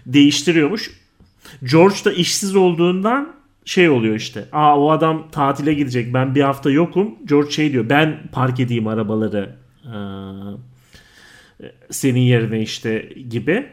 [0.05, 0.91] değiştiriyormuş.
[1.71, 3.35] George da işsiz olduğundan
[3.65, 4.45] şey oluyor işte.
[4.51, 6.13] Aa o adam tatile gidecek.
[6.13, 7.15] Ben bir hafta yokum.
[7.25, 7.89] George şey diyor.
[7.89, 9.55] Ben park edeyim arabaları.
[9.85, 9.89] Ee,
[11.89, 13.65] senin yerine işte gibi.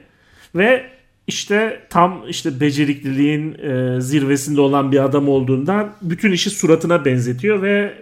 [0.55, 0.92] Ve
[1.27, 7.95] işte tam işte becerikliliğin e, zirvesinde olan bir adam olduğundan bütün işi suratına benzetiyor ve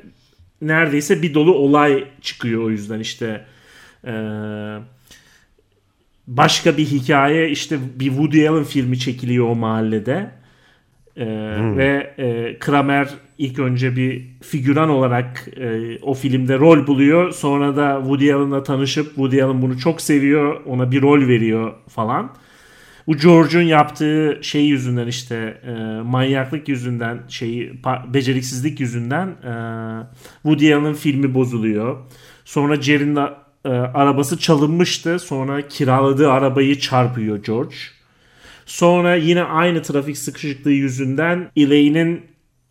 [0.63, 3.45] neredeyse bir dolu olay çıkıyor o yüzden işte
[4.07, 4.13] e,
[6.27, 10.31] başka bir hikaye işte bir Woody Allen filmi çekiliyor o mahallede.
[11.17, 11.27] E,
[11.77, 17.33] ve e, Kramer ilk önce bir figüran olarak e, o filmde rol buluyor.
[17.33, 22.33] Sonra da Woody Allen'la tanışıp Woody Allen bunu çok seviyor ona bir rol veriyor falan.
[23.11, 25.71] Bu George'un yaptığı şey yüzünden işte e,
[26.03, 27.73] manyaklık yüzünden şeyi
[28.15, 29.53] beceriksizlik yüzünden e,
[30.43, 31.99] Woody Allen'ın filmi bozuluyor.
[32.45, 33.17] Sonra Jerry'nin
[33.65, 35.19] e, arabası çalınmıştı.
[35.19, 37.75] Sonra kiraladığı arabayı çarpıyor George.
[38.67, 42.23] Sonra yine aynı trafik sıkışıklığı yüzünden Elaine'in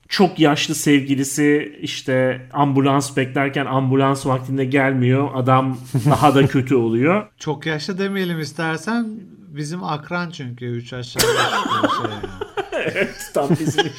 [0.09, 5.29] çok yaşlı sevgilisi işte ambulans beklerken ambulans vaktinde gelmiyor.
[5.33, 5.77] Adam
[6.09, 7.27] daha da kötü oluyor.
[7.37, 9.07] Çok yaşlı demeyelim istersen.
[9.59, 12.25] Bizim akran çünkü 3 aşağı beş yukarı şey yani.
[12.93, 13.85] evet tam bizim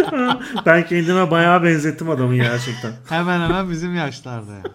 [0.66, 2.92] ben kendime bayağı benzettim adamı gerçekten.
[3.08, 4.66] Hemen hemen bizim yaşlarda yani.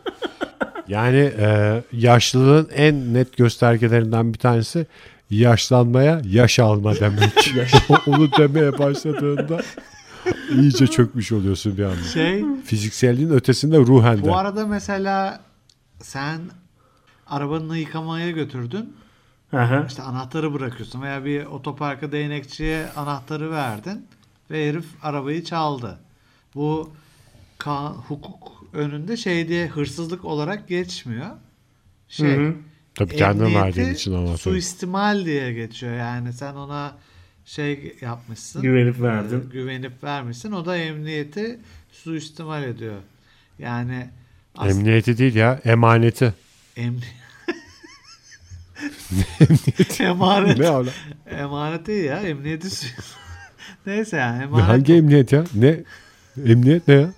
[0.88, 4.88] Yani e, yaşlılığın en net göstergelerinden bir tanesi
[5.30, 7.54] yaşlanmaya yaş alma demek.
[8.08, 9.62] Onu demeye başladığında
[10.50, 12.04] iyice çökmüş oluyorsun bir anda.
[12.14, 14.24] Şey Fizikselliğin ötesinde ruhen de.
[14.28, 15.42] bu arada mesela
[16.02, 16.40] sen
[17.28, 18.96] arabanı yıkamaya götürdün.
[19.52, 19.86] Hı.
[19.88, 24.08] İşte anahtarı bırakıyorsun veya bir otoparka değnekçiye anahtarı verdin
[24.52, 26.00] ve herif arabayı çaldı.
[26.56, 26.90] Bu
[27.60, 31.28] ka- hukuk önünde şey diye hırsızlık olarak geçmiyor.
[32.08, 32.56] Şey, Hı hı.
[32.96, 34.38] Tabii kendin emniyeti verdiğin için anahtarı.
[34.38, 35.94] Suistimal diye geçiyor.
[35.98, 36.96] Yani sen ona
[37.46, 38.62] şey yapmışsın.
[38.62, 39.42] Güvenip verdin.
[39.42, 40.52] e, güvenip vermişsin.
[40.52, 41.60] O da emniyeti
[41.92, 42.98] suistimal ediyor.
[43.60, 44.10] Yani
[44.58, 46.34] as- Emniyeti değil ya emaneti.
[46.78, 47.16] Emni-
[50.00, 50.58] emanet.
[50.60, 50.90] Ne ala?
[51.30, 52.18] Emanet değil ya.
[52.20, 52.68] Emniyeti
[53.86, 54.68] Neyse yani Ne, emanet.
[54.68, 55.44] hangi emniyet ya?
[55.56, 55.80] Ne?
[56.46, 57.10] Emniyet ne ya?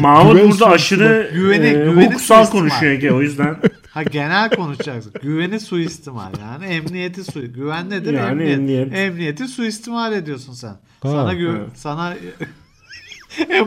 [0.00, 2.50] Mahmut Güven burada aşırı Güveni- e, güveni hukuksal suistimal.
[2.70, 3.56] konuşuyor Ege o yüzden.
[3.88, 5.12] Ha genel konuşacaksın.
[5.22, 6.64] Güveni suistimal yani.
[6.66, 8.12] Emniyeti su güven nedir?
[8.12, 8.58] Yani emniyet.
[8.58, 8.94] emniyet.
[8.94, 10.68] Emniyeti suistimal ediyorsun sen.
[10.68, 11.68] Ha, sana gü evet.
[11.74, 12.14] sana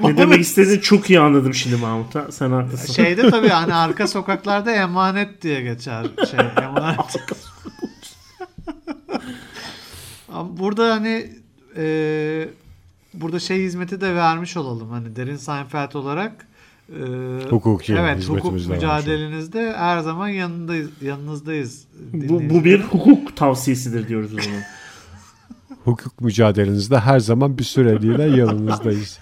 [0.04, 2.32] ne demek istediğini çok iyi anladım şimdi Mahmut'a.
[2.32, 2.94] Sen haklısın.
[2.94, 7.00] Şeyde tabii hani arka sokaklarda emanet diye geçer şey emanet.
[10.60, 11.30] Burada hani
[11.78, 12.50] e,
[13.14, 16.48] burada şey hizmeti de vermiş olalım hani derin Seinfeld olarak
[16.90, 17.04] e,
[17.50, 21.88] Hukuki evet hukuk mücadelenizde her zaman yanındayız yanınızdayız.
[22.14, 24.62] bu, bu bir hukuk tavsiyesidir diyoruz o zaman.
[25.84, 29.20] Hukuk mücadelenizde her zaman bir süreliğine yanınızdayız.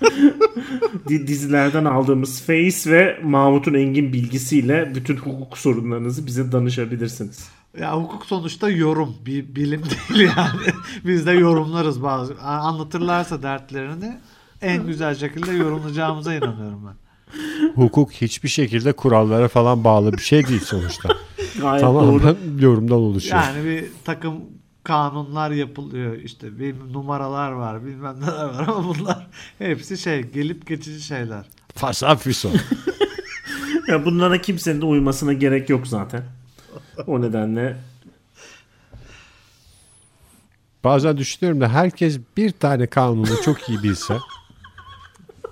[1.10, 7.50] Di- dizilerden aldığımız face ve Mahmut'un engin bilgisiyle bütün hukuk sorunlarınızı bize danışabilirsiniz.
[7.80, 10.74] Ya hukuk sonuçta yorum bir bilim değil yani.
[11.06, 14.18] Biz de yorumlarız bazı anlatırlarsa dertlerini
[14.62, 16.96] en güzel şekilde yorumlayacağımıza inanıyorum ben.
[17.76, 21.10] Hukuk hiçbir şekilde kurallara falan bağlı bir şey değil sonuçta.
[21.62, 22.20] Gayet doğru.
[22.20, 23.42] Tamamen yorumdan oluşuyor.
[23.44, 24.34] Yani bir takım
[24.84, 29.28] kanunlar yapılıyor işte bir numaralar var bilmem neler var ama bunlar
[29.60, 31.46] hepsi şey gelip geçici şeyler.
[31.76, 32.50] Fasafiso.
[33.88, 36.24] Ya bunlara kimsenin de uymasına gerek yok zaten.
[37.08, 37.78] O nedenle
[40.84, 44.18] Bazen düşünüyorum da herkes bir tane kanunu çok iyi bilse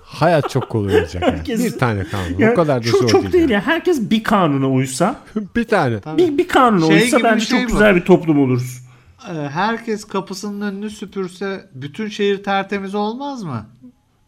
[0.02, 1.22] hayat çok kolay olacak.
[1.22, 1.36] Yani.
[1.36, 2.38] Herkes- Bir tane kanun.
[2.38, 3.32] ya o kadar da zor çok değil.
[3.32, 3.52] değil yani.
[3.52, 3.60] ya.
[3.66, 5.20] Herkes bir kanuna uysa,
[5.56, 6.00] bir tane.
[6.16, 7.72] Bir, bir kanuna Şey uysa bence şey çok bu.
[7.72, 8.82] güzel bir toplum oluruz.
[9.26, 13.66] Ee, Herkes kapısının önünü süpürse bütün şehir tertemiz olmaz mı?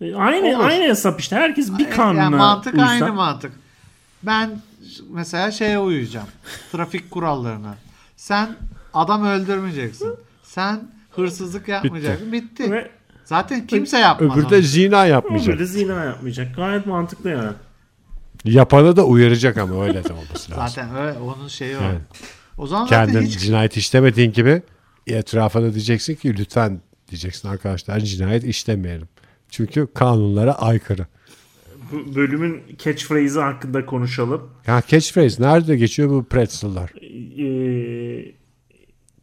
[0.00, 0.64] E, Aynı Olur.
[0.64, 1.37] aynı hesap işte.
[1.37, 2.87] Herkes bir E, kanuna yani mantık uysa.
[2.87, 3.53] aynı mantık.
[4.22, 4.50] Ben
[5.11, 6.26] mesela şeye uyuyacağım.
[6.72, 7.74] Trafik kurallarına.
[8.16, 8.48] Sen
[8.94, 10.14] adam öldürmeyeceksin.
[10.42, 12.33] Sen hırsızlık yapmayacaksın.
[12.33, 12.72] Bitti.
[12.72, 12.90] Ve
[13.24, 14.37] Zaten kimse yapmaz.
[14.38, 15.55] Öbürü de zina yapmayacak.
[15.55, 16.57] öbürü zina yapmayacak.
[16.57, 17.50] Gayet mantıklı yani.
[18.44, 20.64] Yapanı da uyaracak ama öyle de olması lazım.
[20.68, 21.81] Zaten öyle, onun şeyi o.
[21.83, 22.00] Evet.
[22.59, 24.62] O zaman zaten Kendin hiç cinayet işlemediğin gibi
[25.06, 29.08] etrafına diyeceksin ki lütfen diyeceksin arkadaşlar cinayet işlemeyelim.
[29.50, 31.06] Çünkü kanunlara aykırı.
[31.92, 34.50] Bu bölümün catchphrase'i hakkında konuşalım.
[34.66, 36.90] Ya catchphrase nerede geçiyor bu pretzel'lar?
[37.38, 38.32] Ee,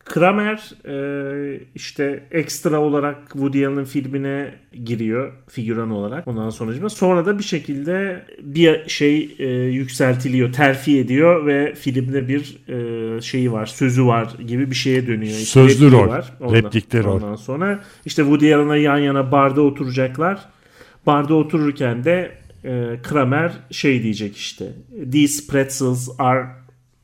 [0.10, 4.54] Kramer e, işte ekstra olarak Woody Allen'ın filmine
[4.86, 11.46] giriyor figüran olarak ondan sonra sonra da bir şekilde bir şey e, yükseltiliyor terfi ediyor
[11.46, 15.32] ve filmde bir e, şeyi var sözü var gibi bir şeye dönüyor.
[15.32, 16.10] İşte Sözlü rol.
[16.39, 17.15] Ondan, Replikli rol.
[17.15, 20.39] Ondan sonra işte Woody Allen'a yan yana barda oturacaklar.
[21.06, 22.32] Barda otururken de
[22.63, 24.65] e, Kramer şey diyecek işte.
[25.12, 26.48] These pretzels are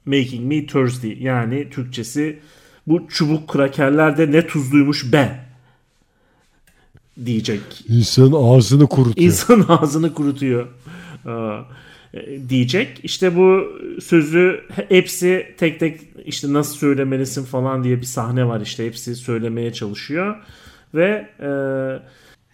[0.05, 1.13] making me thirsty.
[1.19, 2.39] Yani Türkçesi
[2.87, 5.39] bu çubuk krakerler de ne tuzluymuş be
[7.25, 7.61] diyecek.
[7.89, 9.27] İnsanın ağzını kurutuyor.
[9.27, 10.67] İnsan ağzını kurutuyor.
[12.13, 12.99] E, diyecek.
[13.03, 13.63] İşte bu
[14.01, 19.73] sözü hepsi tek tek işte nasıl söylemelisin falan diye bir sahne var işte hepsi söylemeye
[19.73, 20.35] çalışıyor
[20.93, 21.49] ve e,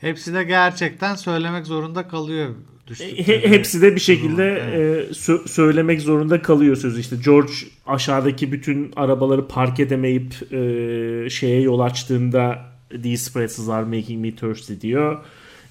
[0.01, 2.49] hepsi de gerçekten söylemek zorunda kalıyor.
[2.87, 3.27] düştükleri.
[3.27, 5.09] He- hepsi de bir şekilde Evet.
[5.09, 6.99] e, sö- söylemek zorunda kalıyor sözü.
[6.99, 7.51] İşte George
[7.87, 12.59] aşağıdaki bütün arabaları park edemeyip e, şeye yol açtığında
[13.03, 15.17] these pretzels are making me thirsty diyor.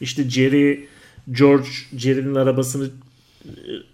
[0.01, 0.87] İşte Jerry
[1.33, 2.91] George Jerry'nin arabasını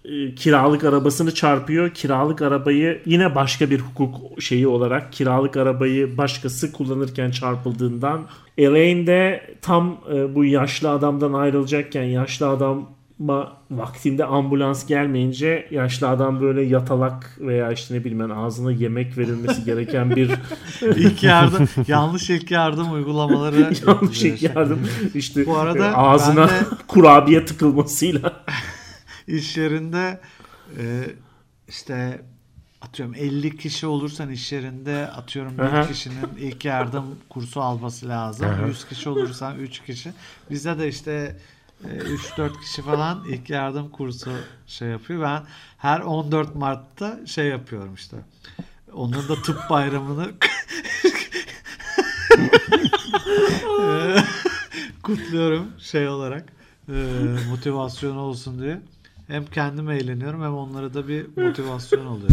[0.05, 1.89] e, kiralık arabasını çarpıyor.
[1.89, 8.21] Kiralık arabayı yine başka bir hukuk şeyi olarak kiralık arabayı başkası kullanırken çarpıldığından
[8.57, 16.41] Elaine de tam e, bu yaşlı adamdan ayrılacakken yaşlı adama vaktinde ambulans gelmeyince yaşlı adam
[16.41, 20.31] böyle yatalak veya işte ne bileyim ben ağzına yemek verilmesi gereken bir
[20.81, 24.79] İlk yardım, yanlış ilk yardım uygulamaları yanlış ilk yardım.
[25.13, 26.51] İşte Bu arada e, ağzına de-
[26.87, 28.43] kurabiye tıkılmasıyla
[29.27, 30.19] İş yerinde
[30.77, 31.05] e,
[31.67, 32.21] işte
[32.81, 38.47] atıyorum 50 kişi olursan iş yerinde atıyorum bir kişinin ilk yardım kursu alması lazım.
[38.47, 38.67] Aha.
[38.67, 40.13] 100 kişi olursan 3 kişi.
[40.49, 41.37] Bizde de işte
[41.83, 44.31] e, 3-4 kişi falan ilk yardım kursu
[44.67, 45.21] şey yapıyor.
[45.21, 45.43] Ben
[45.77, 48.17] her 14 Mart'ta şey yapıyorum işte.
[48.93, 50.31] Onun da tıp bayramını
[53.81, 54.15] e,
[55.03, 56.53] kutluyorum şey olarak
[56.89, 56.93] e,
[57.49, 58.81] motivasyon olsun diye.
[59.27, 62.29] Hem kendim eğleniyorum hem onlara da bir motivasyon oluyor.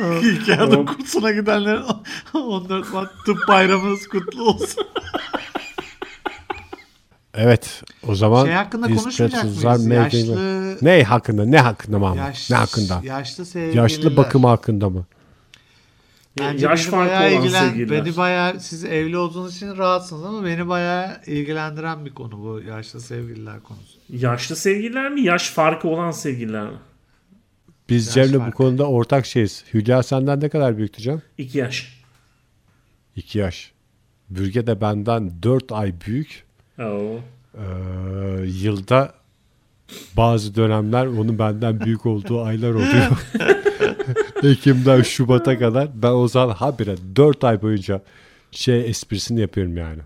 [0.22, 1.84] İlk yardım kursuna gidenlerin
[2.34, 4.84] 14 Mart tıp bayramınız kutlu olsun.
[7.34, 9.64] Evet o zaman Şey hakkında konuşmayacak mıyız?
[9.64, 12.18] Yaşlı Ne hakkında ne hakkında Mahmut?
[12.18, 13.00] yaş, ne hakkında?
[13.04, 13.82] Yaşlı sevgililer.
[13.82, 15.04] Yaşlı bakımı hakkında mı?
[16.38, 18.04] Bence yaş beni farkı bayağı olan ilgilen, sevgililer.
[18.06, 23.00] beni bayağı siz evli olduğunuz için rahatsınız ama beni bayağı ilgilendiren bir konu bu yaşlı
[23.00, 23.98] sevgililer konusu.
[24.10, 25.20] Yaşlı sevgililer mi?
[25.20, 26.78] Yaş farkı olan sevgililer mi?
[27.88, 28.56] Biz Yaş Cem'le bu farkı.
[28.56, 29.64] konuda ortak şeyiz.
[29.74, 31.22] Hülya senden ne kadar büyüktü Cem?
[31.38, 32.00] İki yaş.
[33.16, 33.72] 2 yaş.
[34.30, 36.44] Bürge de benden 4 ay büyük.
[36.78, 37.20] Oo.
[37.54, 37.60] Ee,
[38.46, 39.14] yılda
[40.16, 43.06] bazı dönemler onun benden büyük olduğu aylar oluyor.
[44.42, 48.02] Ekim'den Şubat'a kadar ben o zaman habire 4 ay boyunca
[48.50, 49.98] şey esprisini yapıyorum yani.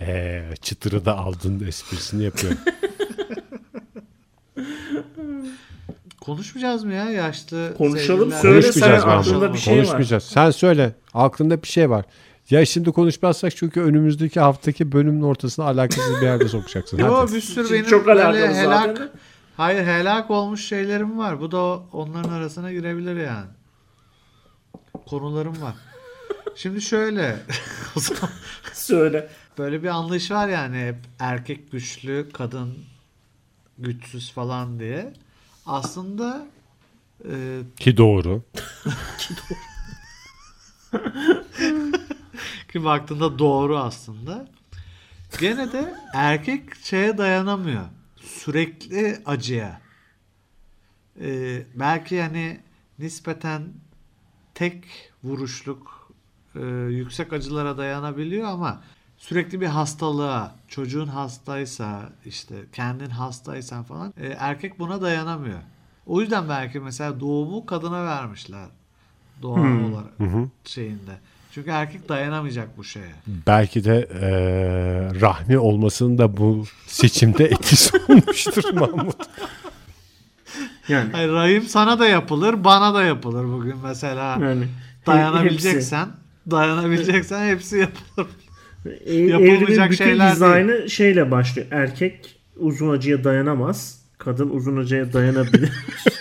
[0.00, 2.58] Ee, çıtırı da aldın esprisini yapıyorum.
[6.20, 9.82] Konuşmayacağız mı ya yaşlı Konuşalım, söyle Konuşmayacağız sen aklında bir şey var.
[9.84, 10.24] Konuşmayacağız.
[10.24, 10.92] Sen söyle.
[11.14, 12.04] Aklında bir şey var.
[12.50, 16.98] Ya şimdi konuşmazsak çünkü önümüzdeki haftaki bölümün ortasına alakasız bir yerde sokacaksın.
[16.98, 17.34] Yo Hadi.
[17.34, 19.08] bir sürü Çok benim çok böyle alakalı helak, zaten.
[19.56, 21.40] hayır helak olmuş şeylerim var.
[21.40, 23.46] Bu da onların arasına girebilir yani.
[25.06, 25.74] Konularım var.
[26.54, 27.36] Şimdi şöyle
[27.96, 28.30] o zaman
[28.72, 29.30] Söyle.
[29.58, 32.78] böyle bir anlayış var yani hep erkek güçlü, kadın
[33.78, 35.12] güçsüz falan diye.
[35.66, 36.46] Aslında
[37.30, 38.42] e, Ki doğru.
[42.72, 44.48] ki baktığında doğru aslında.
[45.40, 47.84] Gene de erkek şeye dayanamıyor.
[48.16, 49.80] Sürekli acıya.
[51.20, 52.60] Ee, belki hani
[52.98, 53.62] nispeten
[54.60, 54.84] tek
[55.24, 56.10] vuruşluk
[56.54, 58.80] e, yüksek acılara dayanabiliyor ama
[59.18, 65.58] sürekli bir hastalığa, çocuğun hastaysa işte kendin hastaysan falan e, erkek buna dayanamıyor.
[66.06, 68.66] O yüzden belki mesela doğumu kadına vermişler
[69.42, 69.84] doğal Hmm.
[69.84, 70.12] olarak
[70.64, 71.18] şeyinde.
[71.52, 73.12] Çünkü erkek dayanamayacak bu şeye.
[73.26, 79.16] Belki de eee, rahmi olmasının da bu seçimde etkisi olmuştur Mahmut.
[80.90, 84.38] Yani, Hayır, rahim sana da yapılır, bana da yapılır bugün mesela.
[84.42, 84.64] yani
[85.06, 86.08] Dayanabileceksen,
[86.50, 88.26] dayanabileceksen hepsi yapılır.
[89.06, 91.68] E, Yapılmayacak şeyler dizaynı şeyle başlıyor.
[91.70, 94.00] Erkek uzun acıya dayanamaz.
[94.18, 95.70] Kadın uzun acıya dayanabilir.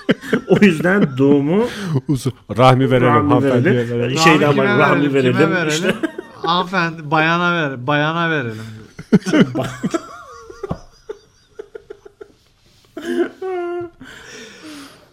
[0.47, 1.67] o yüzden doğumu
[2.07, 2.33] Uzun.
[2.57, 3.99] Rahmi verelim Rahmi hanımefendiye verelim.
[3.99, 4.17] verelim.
[4.17, 5.95] Şey- Şeyden kime bak, rahmi verelim, kime verelim, işte.
[6.33, 8.63] Hanımefendi, bayana ver, bayana verelim.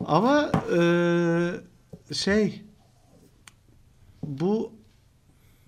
[0.07, 1.61] Ama eee,
[2.15, 2.65] şey
[4.23, 4.73] bu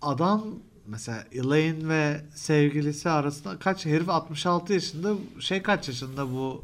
[0.03, 0.43] adam
[0.87, 6.63] mesela Elaine ve sevgilisi arasında kaç herif 66 yaşında şey kaç yaşında bu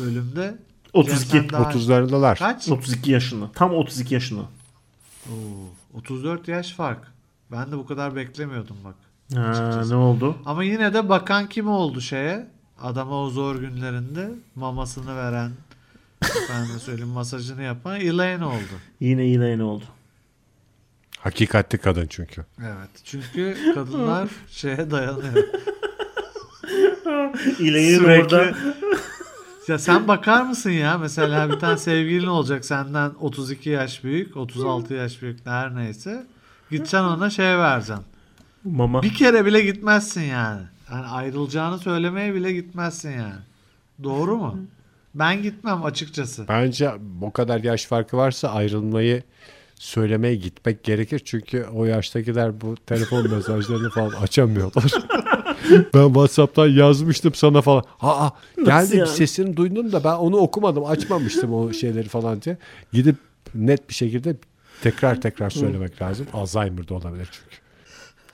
[0.00, 0.56] bölümde
[0.92, 1.28] 32.
[1.28, 2.38] Cem'den daha- 30'larındalar.
[2.38, 3.50] kaç 32 yaşında.
[3.54, 4.40] Tam 32 yaşında.
[5.28, 5.34] Oo,
[5.98, 7.12] 34 yaş fark
[7.52, 8.94] ben de bu kadar beklemiyordum bak
[9.34, 9.90] Ha, Açıkçası.
[9.92, 10.36] ne oldu?
[10.46, 12.48] ama yine de bakan kim oldu şeye
[12.82, 15.50] adama o zor günlerinde mamasını veren
[16.22, 19.84] ben de söyleyeyim masajını yapan Elaine oldu Yine yine ne oldu?
[21.18, 22.44] Hakikatli kadın çünkü.
[22.60, 22.90] Evet.
[23.04, 25.44] Çünkü kadınlar şeye dayanıyor.
[27.58, 28.54] İleğin Sürekli- orada
[29.68, 30.98] Ya sen bakar mısın ya?
[30.98, 36.26] Mesela bir tane sevgilin olacak senden 32 yaş büyük, 36 yaş büyük her neyse.
[36.70, 38.04] Gideceksin ona şey vereceksin.
[38.64, 39.02] mama.
[39.02, 40.62] Bir kere bile gitmezsin yani.
[40.92, 43.34] Yani ayrılacağını söylemeye bile gitmezsin yani.
[44.02, 44.58] Doğru mu?
[45.18, 46.44] Ben gitmem açıkçası.
[46.48, 46.90] Bence
[47.22, 49.22] o kadar yaş farkı varsa ayrılmayı
[49.74, 51.22] söylemeye gitmek gerekir.
[51.24, 54.92] Çünkü o yaştakiler bu telefon mesajlarını falan açamıyorlar.
[55.94, 57.84] ben WhatsApp'tan yazmıştım sana falan.
[58.00, 58.30] Aa
[58.64, 59.08] geldi yani?
[59.08, 62.56] sesini duydum da ben onu okumadım açmamıştım o şeyleri falan diye.
[62.92, 63.16] Gidip
[63.54, 64.36] net bir şekilde
[64.82, 66.26] tekrar tekrar söylemek lazım.
[66.32, 67.67] Alzheimer da olabilir çünkü.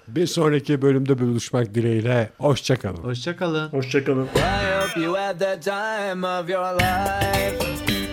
[0.09, 2.31] Bir sonraki bölümde buluşmak dileğiyle.
[2.39, 3.03] Hoşçakalın.
[3.05, 3.69] Hoşçakalın.
[3.69, 4.25] Hoşçakalın.
[4.25, 4.29] I
[4.81, 8.04] hope you had the time of your life.